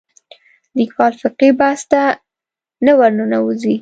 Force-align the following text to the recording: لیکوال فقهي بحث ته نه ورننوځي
لیکوال 0.77 1.13
فقهي 1.21 1.51
بحث 1.59 1.81
ته 1.91 2.01
نه 2.85 2.93
ورننوځي 2.99 3.69